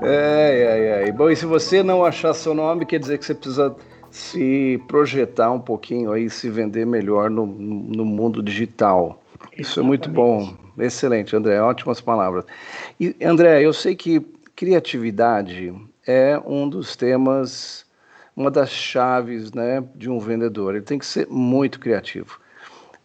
É, 0.01 1.03
é, 1.03 1.07
é. 1.07 1.11
Bom, 1.11 1.29
e 1.29 1.35
se 1.35 1.45
você 1.45 1.83
não 1.83 2.03
achar 2.03 2.33
seu 2.33 2.53
nome, 2.53 2.85
quer 2.85 2.99
dizer 2.99 3.17
que 3.19 3.25
você 3.25 3.35
precisa 3.35 3.75
se 4.09 4.81
projetar 4.87 5.51
um 5.51 5.59
pouquinho 5.59 6.11
aí, 6.11 6.29
se 6.29 6.49
vender 6.49 6.85
melhor 6.85 7.29
no, 7.29 7.45
no 7.45 8.03
mundo 8.03 8.41
digital. 8.41 9.21
Isso 9.57 9.79
é 9.79 9.83
muito 9.83 10.09
bom. 10.09 10.53
Excelente, 10.77 11.35
André. 11.35 11.61
Ótimas 11.61 12.01
palavras. 12.01 12.45
E, 12.99 13.15
André, 13.23 13.61
eu 13.61 13.71
sei 13.71 13.95
que 13.95 14.19
criatividade 14.55 15.73
é 16.05 16.39
um 16.45 16.67
dos 16.67 16.95
temas, 16.95 17.85
uma 18.35 18.49
das 18.49 18.69
chaves 18.69 19.51
né, 19.53 19.83
de 19.95 20.09
um 20.09 20.19
vendedor. 20.19 20.75
Ele 20.75 20.83
tem 20.83 20.97
que 20.97 21.05
ser 21.05 21.27
muito 21.29 21.79
criativo. 21.79 22.40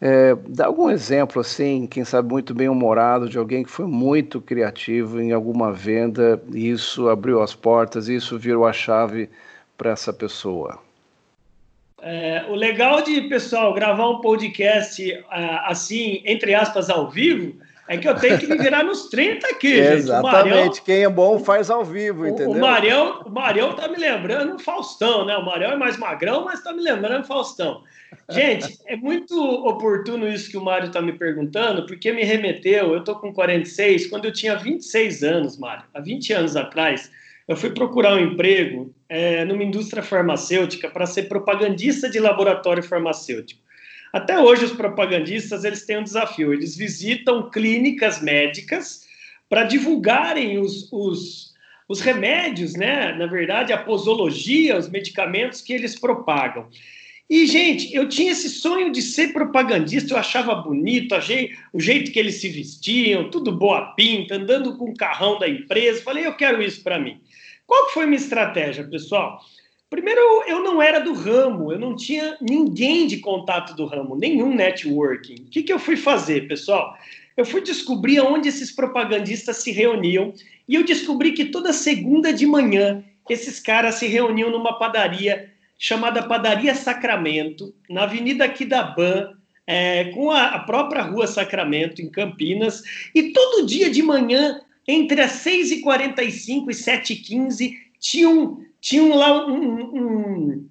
É, 0.01 0.35
dá 0.49 0.67
algum 0.67 0.91
exemplo, 0.91 1.41
assim, 1.41 1.87
quem 1.87 2.05
sabe 2.05 2.29
muito 2.31 2.55
bem 2.55 2.69
humorado, 2.69 3.29
de 3.29 3.39
alguém 3.39 3.65
que 3.65 3.71
foi 3.71 3.87
muito 3.87 4.41
criativo 4.41 5.21
em 5.21 5.33
alguma 5.33 5.73
venda 5.73 6.43
e 6.53 6.69
isso 6.69 7.09
abriu 7.09 7.43
as 7.43 7.55
portas, 7.55 8.09
isso 8.09 8.39
virou 8.39 8.67
a 8.67 8.73
chave 8.73 9.31
para 9.77 9.91
essa 9.91 10.13
pessoa? 10.13 10.79
É, 12.03 12.45
o 12.49 12.55
legal 12.55 13.03
de, 13.03 13.23
pessoal, 13.23 13.73
gravar 13.73 14.09
um 14.11 14.21
podcast 14.21 15.03
uh, 15.13 15.25
assim, 15.65 16.23
entre 16.27 16.55
aspas, 16.55 16.91
ao 16.91 17.11
vivo, 17.11 17.59
é 17.89 17.97
que 17.97 18.09
eu 18.09 18.15
tenho 18.17 18.39
que 18.39 18.47
me 18.47 18.57
virar 18.59 18.83
nos 18.83 19.09
30 19.09 19.47
aqui, 19.47 19.75
Exatamente. 19.75 20.51
Marião, 20.55 20.73
Quem 20.85 21.05
é 21.05 21.09
bom 21.09 21.39
faz 21.39 21.71
ao 21.71 21.85
vivo, 21.85 22.27
entendeu? 22.27 22.51
O 22.51 22.59
Marião, 22.59 23.23
o 23.25 23.31
Marião 23.31 23.75
tá 23.75 23.89
me 23.89 23.97
lembrando 23.97 24.57
o 24.57 24.59
Faustão, 24.59 25.25
né? 25.25 25.37
O 25.37 25.45
Marião 25.45 25.73
é 25.73 25.77
mais 25.77 25.97
magrão, 25.97 26.45
mas 26.45 26.63
tá 26.63 26.73
me 26.73 26.83
lembrando 26.83 27.23
o 27.23 27.27
Faustão. 27.27 27.83
Gente, 28.31 28.79
é 28.87 28.97
muito 28.97 29.35
oportuno 29.39 30.29
isso 30.29 30.51
que 30.51 30.57
o 30.57 30.65
Mário 30.65 30.91
tá 30.91 31.01
me 31.01 31.13
perguntando, 31.13 31.87
porque 31.87 32.13
me 32.13 32.25
remeteu, 32.25 32.93
eu 32.93 33.05
tô 33.05 33.17
com 33.17 33.33
46, 33.33 34.09
quando 34.09 34.25
eu 34.25 34.33
tinha 34.33 34.57
26 34.57 35.23
anos, 35.23 35.59
Mário, 35.59 35.85
há 35.95 36.01
20 36.01 36.33
anos 36.33 36.57
atrás, 36.57 37.11
eu 37.47 37.57
fui 37.57 37.71
procurar 37.71 38.15
um 38.15 38.19
emprego 38.19 38.93
é, 39.09 39.45
numa 39.45 39.63
indústria 39.63 40.03
farmacêutica 40.03 40.91
para 40.91 41.07
ser 41.07 41.25
propagandista 41.25 42.11
de 42.11 42.19
laboratório 42.19 42.83
farmacêutico. 42.83 43.66
Até 44.17 44.39
hoje, 44.41 44.65
os 44.65 44.73
propagandistas 44.73 45.63
eles 45.63 45.85
têm 45.85 45.99
um 45.99 46.03
desafio: 46.03 46.51
eles 46.51 46.75
visitam 46.75 47.51
clínicas 47.51 48.23
médicas 48.23 49.07
para 49.47 49.65
divulgarem 49.65 50.59
os, 50.59 50.91
os, 50.91 51.53
os 51.87 52.01
remédios, 52.01 52.73
né? 52.73 53.13
Na 53.13 53.27
verdade, 53.27 53.75
a 53.75 53.79
posologia, 53.79 54.79
os 54.79 54.89
medicamentos 54.89 55.61
que 55.61 55.75
eles 55.75 56.01
propagam. 56.01 56.67
E, 57.29 57.45
gente, 57.47 57.95
eu 57.95 58.09
tinha 58.09 58.33
esse 58.33 58.49
sonho 58.49 58.91
de 58.91 59.03
ser 59.03 59.35
propagandista, 59.35 60.15
eu 60.15 60.19
achava 60.19 60.55
bonito, 60.55 61.15
achei 61.15 61.51
o 61.71 61.79
jeito 61.79 62.11
que 62.11 62.19
eles 62.19 62.37
se 62.37 62.49
vestiam, 62.49 63.29
tudo 63.29 63.53
boa 63.53 63.93
pinta, 63.97 64.37
andando 64.37 64.79
com 64.79 64.89
o 64.89 64.97
carrão 64.97 65.39
da 65.39 65.47
empresa. 65.47 66.03
Falei, 66.03 66.25
eu 66.25 66.35
quero 66.35 66.63
isso 66.63 66.83
para 66.83 66.99
mim. 66.99 67.21
Qual 67.67 67.89
que 67.89 67.93
foi 67.93 68.07
minha 68.07 68.17
estratégia, 68.17 68.83
pessoal? 68.85 69.43
Primeiro, 69.89 70.21
eu 70.49 70.65
não 70.65 70.83
era 70.83 70.99
do 70.99 71.13
ramo, 71.13 71.71
eu 71.71 71.79
não 71.79 71.95
tinha 71.95 72.37
ninguém 72.41 73.07
de 73.07 73.19
contato 73.19 73.75
do 73.75 73.87
ramo, 73.87 74.17
nenhum 74.17 74.53
networking. 74.55 75.35
O 75.35 75.51
que, 75.51 75.63
que 75.63 75.73
eu 75.73 75.79
fui 75.79 75.97
fazer, 75.97 76.49
pessoal? 76.49 76.97
Eu 77.37 77.45
fui 77.45 77.61
descobrir 77.61 78.21
onde 78.21 78.49
esses 78.49 78.73
propagandistas 78.73 79.59
se 79.59 79.71
reuniam 79.71 80.33
e 80.69 80.75
eu 80.75 80.85
descobri 80.85 81.33
que 81.33 81.47
toda 81.47 81.73
segunda 81.73 82.33
de 82.33 82.47
manhã 82.47 83.05
esses 83.29 83.61
caras 83.61 83.97
se 83.97 84.07
reuniam 84.07 84.51
numa 84.51 84.79
padaria 84.79 85.53
chamada 85.79 86.27
Padaria 86.27 86.75
Sacramento, 86.75 87.75
na 87.89 88.05
Avenida 88.05 88.49
Quidaban, 88.49 89.35
é, 89.67 90.05
com 90.07 90.31
a, 90.31 90.47
a 90.47 90.59
própria 90.61 91.03
Rua 91.03 91.27
Sacramento, 91.27 92.01
em 92.01 92.09
Campinas, 92.09 92.83
e 93.15 93.31
todo 93.33 93.67
dia 93.67 93.91
de 93.91 94.03
manhã, 94.03 94.61
entre 94.89 95.21
as 95.21 95.45
6h45 95.45 96.31
e 96.39 96.73
7h15, 96.73 97.75
tinham 98.01 98.65
tinham 98.87 99.17
lá 99.17 99.45
um, 99.45 99.81
um, 99.97 100.71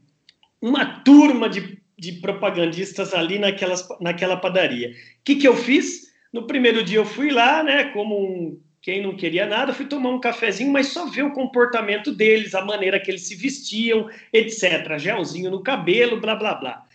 uma 0.61 0.85
turma 1.01 1.49
de, 1.49 1.77
de 1.99 2.13
propagandistas 2.13 3.13
ali 3.13 3.37
naquelas, 3.37 3.85
naquela 3.99 4.37
padaria. 4.37 4.91
O 4.91 4.93
que, 5.25 5.35
que 5.35 5.45
eu 5.45 5.53
fiz? 5.53 6.13
No 6.31 6.47
primeiro 6.47 6.81
dia 6.81 6.97
eu 6.97 7.05
fui 7.05 7.29
lá, 7.29 7.61
né, 7.61 7.91
como 7.91 8.17
um, 8.17 8.57
quem 8.81 9.03
não 9.03 9.17
queria 9.17 9.45
nada, 9.45 9.73
fui 9.73 9.85
tomar 9.85 10.11
um 10.11 10.19
cafezinho, 10.21 10.71
mas 10.71 10.87
só 10.87 11.07
ver 11.07 11.23
o 11.23 11.33
comportamento 11.33 12.13
deles, 12.13 12.55
a 12.55 12.63
maneira 12.63 13.01
que 13.01 13.11
eles 13.11 13.27
se 13.27 13.35
vestiam, 13.35 14.09
etc. 14.31 14.97
Gelzinho 14.97 15.51
no 15.51 15.61
cabelo, 15.61 16.21
blá, 16.21 16.37
blá, 16.37 16.55
blá. 16.55 16.85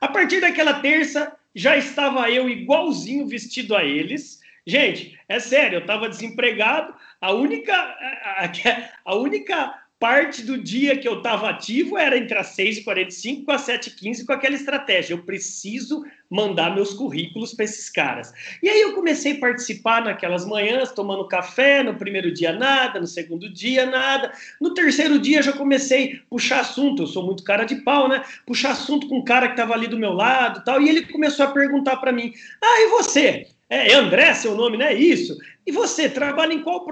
A 0.00 0.08
partir 0.08 0.40
daquela 0.40 0.80
terça, 0.80 1.36
já 1.54 1.76
estava 1.76 2.30
eu 2.30 2.48
igualzinho 2.48 3.26
vestido 3.26 3.76
a 3.76 3.84
eles. 3.84 4.40
Gente, 4.66 5.18
é 5.28 5.38
sério, 5.38 5.76
eu 5.76 5.80
estava 5.80 6.08
desempregado. 6.08 6.94
A 7.20 7.32
única, 7.32 7.74
a, 7.74 8.50
a, 9.04 9.14
única 9.14 9.74
parte 10.00 10.42
do 10.42 10.56
dia 10.56 10.96
que 10.96 11.06
eu 11.06 11.18
estava 11.18 11.50
ativo 11.50 11.98
era 11.98 12.16
entre 12.16 12.36
as 12.38 12.56
6h45 12.56 13.44
e 13.46 13.52
as 13.52 13.66
7h15 13.66 14.24
com 14.24 14.32
aquela 14.32 14.56
estratégia. 14.56 15.12
Eu 15.12 15.22
preciso 15.22 16.02
mandar 16.30 16.74
meus 16.74 16.94
currículos 16.94 17.52
para 17.52 17.66
esses 17.66 17.90
caras. 17.90 18.32
E 18.62 18.68
aí 18.70 18.80
eu 18.80 18.94
comecei 18.94 19.36
a 19.36 19.38
participar 19.38 20.02
naquelas 20.02 20.46
manhãs, 20.46 20.90
tomando 20.92 21.28
café, 21.28 21.82
no 21.82 21.96
primeiro 21.96 22.32
dia 22.32 22.50
nada, 22.50 22.98
no 22.98 23.06
segundo 23.06 23.52
dia 23.52 23.84
nada. 23.84 24.32
No 24.58 24.72
terceiro 24.72 25.18
dia 25.18 25.42
já 25.42 25.52
comecei 25.52 26.14
a 26.14 26.30
puxar 26.30 26.60
assunto, 26.60 27.02
eu 27.02 27.06
sou 27.06 27.26
muito 27.26 27.44
cara 27.44 27.64
de 27.64 27.76
pau, 27.76 28.08
né? 28.08 28.24
Puxar 28.46 28.70
assunto 28.70 29.06
com 29.06 29.18
um 29.18 29.24
cara 29.24 29.48
que 29.48 29.52
estava 29.52 29.74
ali 29.74 29.86
do 29.86 29.98
meu 29.98 30.14
lado 30.14 30.64
tal. 30.64 30.80
E 30.80 30.88
ele 30.88 31.02
começou 31.02 31.44
a 31.44 31.50
perguntar 31.50 31.98
para 31.98 32.10
mim: 32.10 32.32
Ah, 32.62 32.80
e 32.80 32.88
você? 32.88 33.48
É, 33.70 33.92
é 33.92 33.94
André 33.94 34.34
seu 34.34 34.56
nome, 34.56 34.76
não 34.76 34.86
é 34.86 34.92
isso? 34.92 35.38
E 35.64 35.70
você, 35.70 36.08
trabalha 36.08 36.52
em 36.52 36.60
qual, 36.60 36.84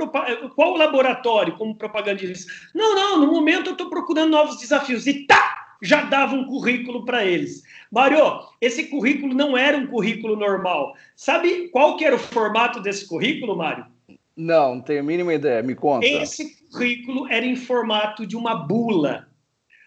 qual 0.55 0.77
laboratório 0.77 1.57
como 1.57 1.75
propagandista? 1.75 2.51
Não, 2.73 2.95
não, 2.95 3.21
no 3.21 3.27
momento 3.27 3.67
eu 3.67 3.73
estou 3.73 3.91
procurando 3.91 4.31
novos 4.31 4.59
desafios. 4.59 5.07
E 5.07 5.27
tá! 5.27 5.57
Já 5.83 6.03
dava 6.03 6.35
um 6.35 6.45
currículo 6.45 7.05
para 7.05 7.25
eles. 7.25 7.63
Mário, 7.91 8.19
esse 8.61 8.87
currículo 8.87 9.35
não 9.35 9.57
era 9.57 9.77
um 9.77 9.87
currículo 9.87 10.37
normal. 10.37 10.95
Sabe 11.15 11.69
qual 11.69 11.97
que 11.97 12.05
era 12.05 12.17
o 12.17 12.19
formato 12.19 12.81
desse 12.81 13.07
currículo, 13.07 13.57
Mário? 13.57 13.87
Não, 14.37 14.77
não 14.77 14.81
tenho 14.81 15.01
a 15.01 15.05
mínima 15.05 15.35
ideia. 15.35 15.63
Me 15.63 15.75
conta. 15.75 16.07
Esse 16.07 16.63
currículo 16.71 17.27
era 17.29 17.45
em 17.45 17.57
formato 17.57 18.27
de 18.27 18.37
uma 18.37 18.55
bula. 18.55 19.29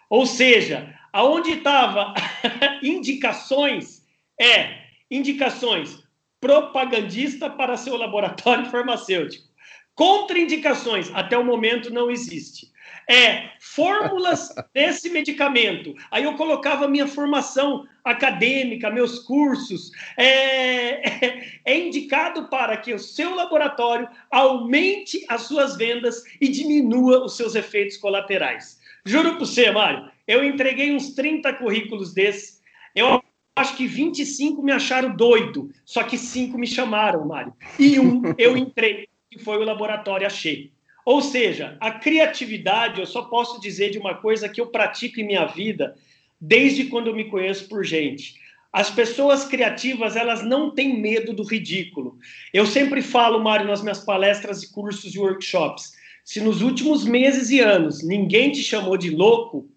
Ou 0.09 0.25
seja, 0.25 0.93
aonde 1.13 1.51
estava 1.51 2.13
indicações 2.83 4.01
é 4.39 4.81
indicações 5.09 6.00
propagandista 6.41 7.49
para 7.49 7.77
seu 7.77 7.95
laboratório 7.95 8.65
farmacêutico. 8.71 9.47
Contraindicações, 9.93 11.11
até 11.13 11.37
o 11.37 11.45
momento 11.45 11.93
não 11.93 12.09
existe. 12.09 12.71
É 13.09 13.51
fórmulas 13.59 14.53
desse 14.73 15.09
medicamento. 15.09 15.93
Aí 16.09 16.23
eu 16.23 16.33
colocava 16.35 16.87
minha 16.87 17.07
formação 17.07 17.85
acadêmica, 18.03 18.89
meus 18.89 19.19
cursos. 19.19 19.91
É, 20.17 21.25
é, 21.25 21.47
é 21.65 21.77
indicado 21.77 22.47
para 22.49 22.77
que 22.77 22.93
o 22.93 22.99
seu 22.99 23.35
laboratório 23.35 24.09
aumente 24.31 25.23
as 25.29 25.43
suas 25.43 25.77
vendas 25.77 26.23
e 26.39 26.47
diminua 26.47 27.23
os 27.23 27.37
seus 27.37 27.53
efeitos 27.53 27.97
colaterais. 27.97 28.79
Juro 29.05 29.31
para 29.31 29.39
você, 29.39 29.69
Mário, 29.71 30.09
eu 30.27 30.43
entreguei 30.43 30.95
uns 30.95 31.13
30 31.13 31.53
currículos 31.53 32.13
desses. 32.13 32.61
Eu 32.95 33.20
acho 33.55 33.75
que 33.75 33.87
25 33.87 34.61
me 34.61 34.71
acharam 34.71 35.15
doido, 35.15 35.69
só 35.85 36.03
que 36.03 36.17
cinco 36.17 36.57
me 36.57 36.67
chamaram, 36.67 37.25
Mário. 37.25 37.53
E 37.77 37.99
um 37.99 38.21
eu 38.37 38.57
entrei, 38.57 39.07
que 39.29 39.39
foi 39.39 39.57
o 39.57 39.63
laboratório 39.63 40.25
Achei. 40.25 40.71
Ou 41.05 41.21
seja, 41.21 41.77
a 41.79 41.91
criatividade, 41.91 42.99
eu 42.99 43.07
só 43.07 43.23
posso 43.23 43.59
dizer 43.59 43.89
de 43.89 43.97
uma 43.97 44.15
coisa 44.15 44.47
que 44.47 44.61
eu 44.61 44.67
pratico 44.67 45.19
em 45.19 45.25
minha 45.25 45.45
vida 45.45 45.95
desde 46.39 46.85
quando 46.85 47.07
eu 47.07 47.15
me 47.15 47.25
conheço 47.25 47.67
por 47.67 47.83
gente. 47.83 48.35
As 48.71 48.89
pessoas 48.89 49.43
criativas, 49.43 50.15
elas 50.15 50.43
não 50.43 50.71
têm 50.71 50.99
medo 50.99 51.33
do 51.33 51.43
ridículo. 51.43 52.17
Eu 52.53 52.65
sempre 52.65 53.01
falo, 53.01 53.43
Mário, 53.43 53.67
nas 53.67 53.81
minhas 53.81 53.99
palestras 53.99 54.63
e 54.63 54.71
cursos 54.71 55.13
e 55.13 55.19
workshops, 55.19 55.91
se 56.23 56.39
nos 56.39 56.61
últimos 56.61 57.03
meses 57.03 57.49
e 57.49 57.59
anos 57.59 58.01
ninguém 58.03 58.51
te 58.51 58.63
chamou 58.63 58.95
de 58.95 59.09
louco, 59.09 59.67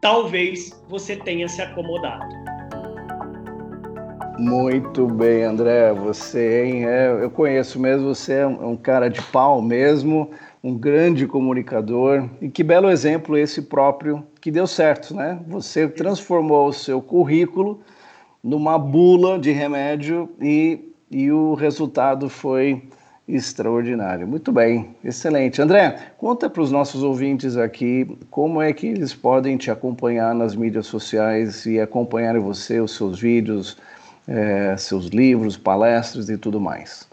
talvez 0.00 0.72
você 0.88 1.14
tenha 1.14 1.48
se 1.48 1.62
acomodado. 1.62 2.51
Muito 4.38 5.06
bem, 5.06 5.42
André. 5.44 5.92
Você, 5.92 6.64
hein? 6.64 6.86
É, 6.86 7.10
eu 7.22 7.30
conheço 7.30 7.78
mesmo, 7.78 8.14
você 8.14 8.34
é 8.34 8.46
um, 8.46 8.70
um, 8.70 8.76
cara 8.76 9.08
de 9.08 9.20
pau 9.20 9.60
mesmo, 9.60 10.30
um 10.64 10.74
grande 10.74 11.26
comunicador. 11.26 12.28
E 12.40 12.48
que 12.48 12.64
belo 12.64 12.90
exemplo 12.90 13.36
esse 13.36 13.62
próprio 13.62 14.26
que 14.40 14.50
deu 14.50 14.66
certo, 14.66 15.14
né? 15.14 15.38
Você 15.46 15.86
transformou 15.86 16.68
o 16.68 16.72
seu 16.72 17.00
currículo 17.00 17.80
numa 18.42 18.78
bula 18.78 19.38
de 19.38 19.52
remédio 19.52 20.28
e, 20.40 20.92
e 21.10 21.30
o 21.30 21.54
resultado 21.54 22.28
foi 22.28 22.82
extraordinário. 23.28 24.26
Muito 24.26 24.50
bem, 24.50 24.96
excelente. 25.04 25.62
André, 25.62 25.96
conta 26.18 26.50
para 26.50 26.62
os 26.62 26.72
nossos 26.72 27.02
ouvintes 27.02 27.56
aqui 27.56 28.18
como 28.30 28.60
é 28.60 28.72
que 28.72 28.86
eles 28.88 29.14
podem 29.14 29.56
te 29.56 29.70
acompanhar 29.70 30.34
nas 30.34 30.56
mídias 30.56 30.86
sociais 30.86 31.64
e 31.66 31.78
acompanhar 31.78 32.38
você, 32.38 32.80
os 32.80 32.96
seus 32.96 33.20
vídeos, 33.20 33.76
é, 34.26 34.76
seus 34.76 35.06
livros, 35.06 35.56
palestras 35.56 36.28
e 36.28 36.36
tudo 36.36 36.60
mais. 36.60 37.08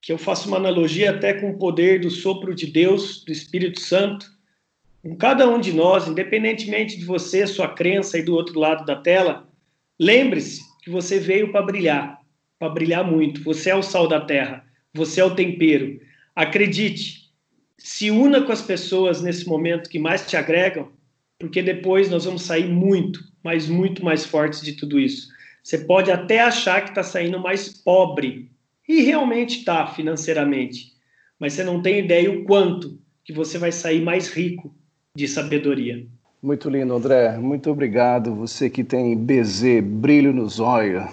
que 0.00 0.12
eu 0.12 0.18
faço 0.18 0.46
uma 0.46 0.56
analogia 0.56 1.10
até 1.10 1.34
com 1.34 1.50
o 1.50 1.58
poder 1.58 2.00
do 2.00 2.10
sopro 2.10 2.54
de 2.54 2.68
Deus, 2.68 3.24
do 3.24 3.32
Espírito 3.32 3.80
Santo, 3.80 4.30
em 5.02 5.16
cada 5.16 5.48
um 5.48 5.58
de 5.58 5.72
nós, 5.72 6.06
independentemente 6.06 6.96
de 6.96 7.04
você, 7.04 7.44
sua 7.44 7.66
crença 7.66 8.16
e 8.16 8.22
do 8.22 8.36
outro 8.36 8.56
lado 8.56 8.84
da 8.84 8.94
tela, 8.94 9.49
lembre-se 10.00 10.62
que 10.82 10.90
você 10.90 11.20
veio 11.20 11.52
para 11.52 11.62
brilhar, 11.62 12.18
para 12.58 12.72
brilhar 12.72 13.04
muito. 13.04 13.44
Você 13.44 13.70
é 13.70 13.76
o 13.76 13.82
sal 13.82 14.08
da 14.08 14.20
terra, 14.20 14.64
você 14.94 15.20
é 15.20 15.24
o 15.24 15.34
tempero. 15.34 16.00
Acredite, 16.34 17.30
se 17.76 18.10
una 18.10 18.42
com 18.42 18.50
as 18.50 18.62
pessoas 18.62 19.20
nesse 19.20 19.46
momento 19.46 19.90
que 19.90 19.98
mais 19.98 20.26
te 20.26 20.36
agregam 20.36 20.90
porque 21.40 21.62
depois 21.62 22.10
nós 22.10 22.26
vamos 22.26 22.42
sair 22.42 22.68
muito, 22.68 23.24
mas 23.42 23.66
muito 23.66 24.04
mais 24.04 24.26
fortes 24.26 24.60
de 24.60 24.74
tudo 24.74 25.00
isso. 25.00 25.28
Você 25.64 25.78
pode 25.78 26.12
até 26.12 26.40
achar 26.40 26.82
que 26.82 26.90
está 26.90 27.02
saindo 27.02 27.40
mais 27.40 27.68
pobre, 27.82 28.50
e 28.86 29.00
realmente 29.02 29.60
está 29.60 29.86
financeiramente, 29.86 30.92
mas 31.38 31.54
você 31.54 31.64
não 31.64 31.80
tem 31.80 32.00
ideia 32.00 32.30
o 32.30 32.44
quanto 32.44 33.00
que 33.24 33.32
você 33.32 33.56
vai 33.56 33.72
sair 33.72 34.02
mais 34.02 34.28
rico 34.28 34.74
de 35.14 35.26
sabedoria. 35.26 36.06
Muito 36.42 36.70
lindo, 36.70 36.94
André. 36.94 37.36
Muito 37.36 37.70
obrigado. 37.70 38.34
Você 38.34 38.70
que 38.70 38.82
tem 38.82 39.14
BZ, 39.14 39.82
brilho 39.82 40.32
nos 40.32 40.58
olhos. 40.58 41.04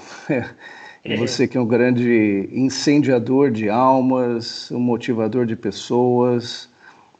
É. 1.04 1.16
Você 1.16 1.48
que 1.48 1.58
é 1.58 1.62
um 1.62 1.66
grande 1.66 2.50
incendiador 2.52 3.50
de 3.50 3.70
almas, 3.70 4.70
um 4.72 4.80
motivador 4.80 5.46
de 5.46 5.56
pessoas. 5.56 6.70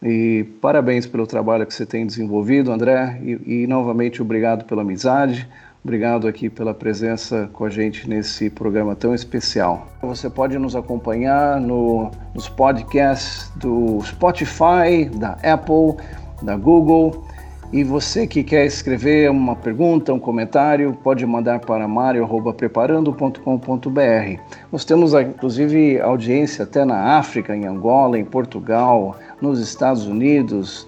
E 0.04 0.46
parabéns 0.60 1.06
pelo 1.06 1.26
trabalho 1.26 1.66
que 1.66 1.74
você 1.74 1.86
tem 1.86 2.06
desenvolvido, 2.06 2.72
André. 2.72 3.18
E, 3.24 3.62
e, 3.64 3.68
novamente, 3.68 4.22
obrigado 4.22 4.66
pela 4.66 4.82
amizade. 4.82 5.48
Obrigado 5.84 6.28
aqui 6.28 6.50
pela 6.50 6.74
presença 6.74 7.50
com 7.54 7.64
a 7.64 7.70
gente 7.70 8.10
nesse 8.10 8.50
programa 8.50 8.94
tão 8.94 9.16
especial. 9.16 9.88
Você 10.02 10.30
pode 10.30 10.58
nos 10.58 10.76
acompanhar 10.76 11.62
no, 11.62 12.12
nos 12.34 12.50
podcasts 12.50 13.50
do 13.56 14.02
Spotify, 14.02 15.06
da 15.18 15.38
Apple, 15.44 15.96
da 16.42 16.58
Google 16.58 17.26
e 17.72 17.84
você 17.84 18.26
que 18.26 18.44
quer 18.44 18.66
escrever 18.66 19.30
uma 19.30 19.56
pergunta, 19.56 20.12
um 20.14 20.20
comentário, 20.20 20.98
pode 21.04 21.24
mandar 21.26 21.60
para 21.60 21.88
mario.preparando.com.br. 21.88 24.42
Nós 24.72 24.86
temos 24.86 25.14
inclusive 25.14 26.00
audiência 26.00 26.64
até 26.64 26.86
na 26.86 27.18
África, 27.18 27.54
em 27.56 27.66
Angola, 27.66 28.18
em 28.18 28.24
Portugal, 28.24 29.18
nos 29.42 29.60
Estados 29.60 30.08
Unidos, 30.08 30.88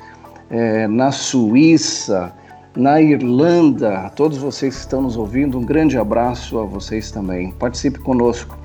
é, 0.49 0.87
na 0.87 1.11
Suíça, 1.11 2.33
na 2.75 3.01
Irlanda. 3.01 4.09
Todos 4.15 4.37
vocês 4.37 4.75
que 4.75 4.81
estão 4.81 5.01
nos 5.01 5.17
ouvindo, 5.17 5.59
um 5.59 5.65
grande 5.65 5.97
abraço 5.97 6.57
a 6.59 6.63
vocês 6.63 7.11
também. 7.11 7.51
Participe 7.51 7.99
conosco. 7.99 8.57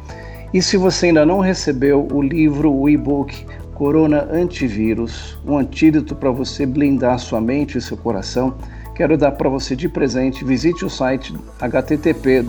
E 0.53 0.63
se 0.63 0.77
você 0.77 1.07
ainda 1.07 1.27
não 1.27 1.41
recebeu 1.41 2.07
o 2.13 2.23
livro, 2.23 2.73
o 2.73 2.89
e-book 2.89 3.45
Corona 3.75 4.29
Antivírus, 4.31 5.37
um 5.47 5.59
antídoto 5.59 6.15
para 6.15 6.31
você 6.31 6.65
blindar 6.65 7.19
sua 7.19 7.41
mente 7.41 7.77
e 7.77 7.81
seu 7.81 7.97
coração. 7.97 8.55
Quero 8.95 9.19
dar 9.19 9.33
para 9.33 9.49
você 9.49 9.75
de 9.75 9.89
presente. 9.89 10.45
Visite 10.45 10.85
o 10.85 10.91
site 10.91 11.35
http 11.61 12.45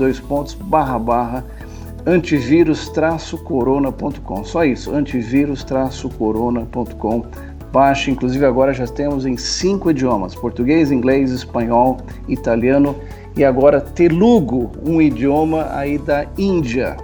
antivírus-corona.com. 2.05 4.43
Só 4.43 4.63
isso, 4.63 4.93
antivírus-corona.com. 4.93 7.25
Baixe, 7.71 8.11
inclusive 8.11 8.45
agora 8.45 8.71
já 8.73 8.85
temos 8.85 9.25
em 9.25 9.35
cinco 9.35 9.89
idiomas: 9.89 10.35
português, 10.35 10.91
inglês, 10.91 11.31
espanhol, 11.31 11.97
italiano 12.27 12.95
e 13.35 13.43
agora 13.43 13.81
telugu, 13.81 14.71
um 14.85 15.01
idioma 15.01 15.69
aí 15.71 15.97
da 15.97 16.27
Índia. 16.38 16.95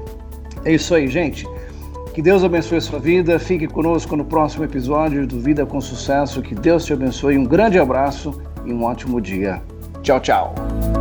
É 0.63 0.73
isso 0.73 0.93
aí, 0.93 1.07
gente. 1.07 1.47
Que 2.13 2.21
Deus 2.21 2.43
abençoe 2.43 2.77
a 2.77 2.81
sua 2.81 2.99
vida. 2.99 3.39
Fique 3.39 3.67
conosco 3.67 4.15
no 4.15 4.25
próximo 4.25 4.65
episódio 4.65 5.25
do 5.25 5.39
Vida 5.39 5.65
com 5.65 5.79
Sucesso. 5.79 6.41
Que 6.41 6.53
Deus 6.53 6.83
te 6.85 6.93
abençoe. 6.93 7.37
Um 7.37 7.45
grande 7.45 7.79
abraço 7.79 8.41
e 8.65 8.73
um 8.73 8.83
ótimo 8.83 9.21
dia. 9.21 9.61
Tchau, 10.01 10.19
tchau. 10.19 11.00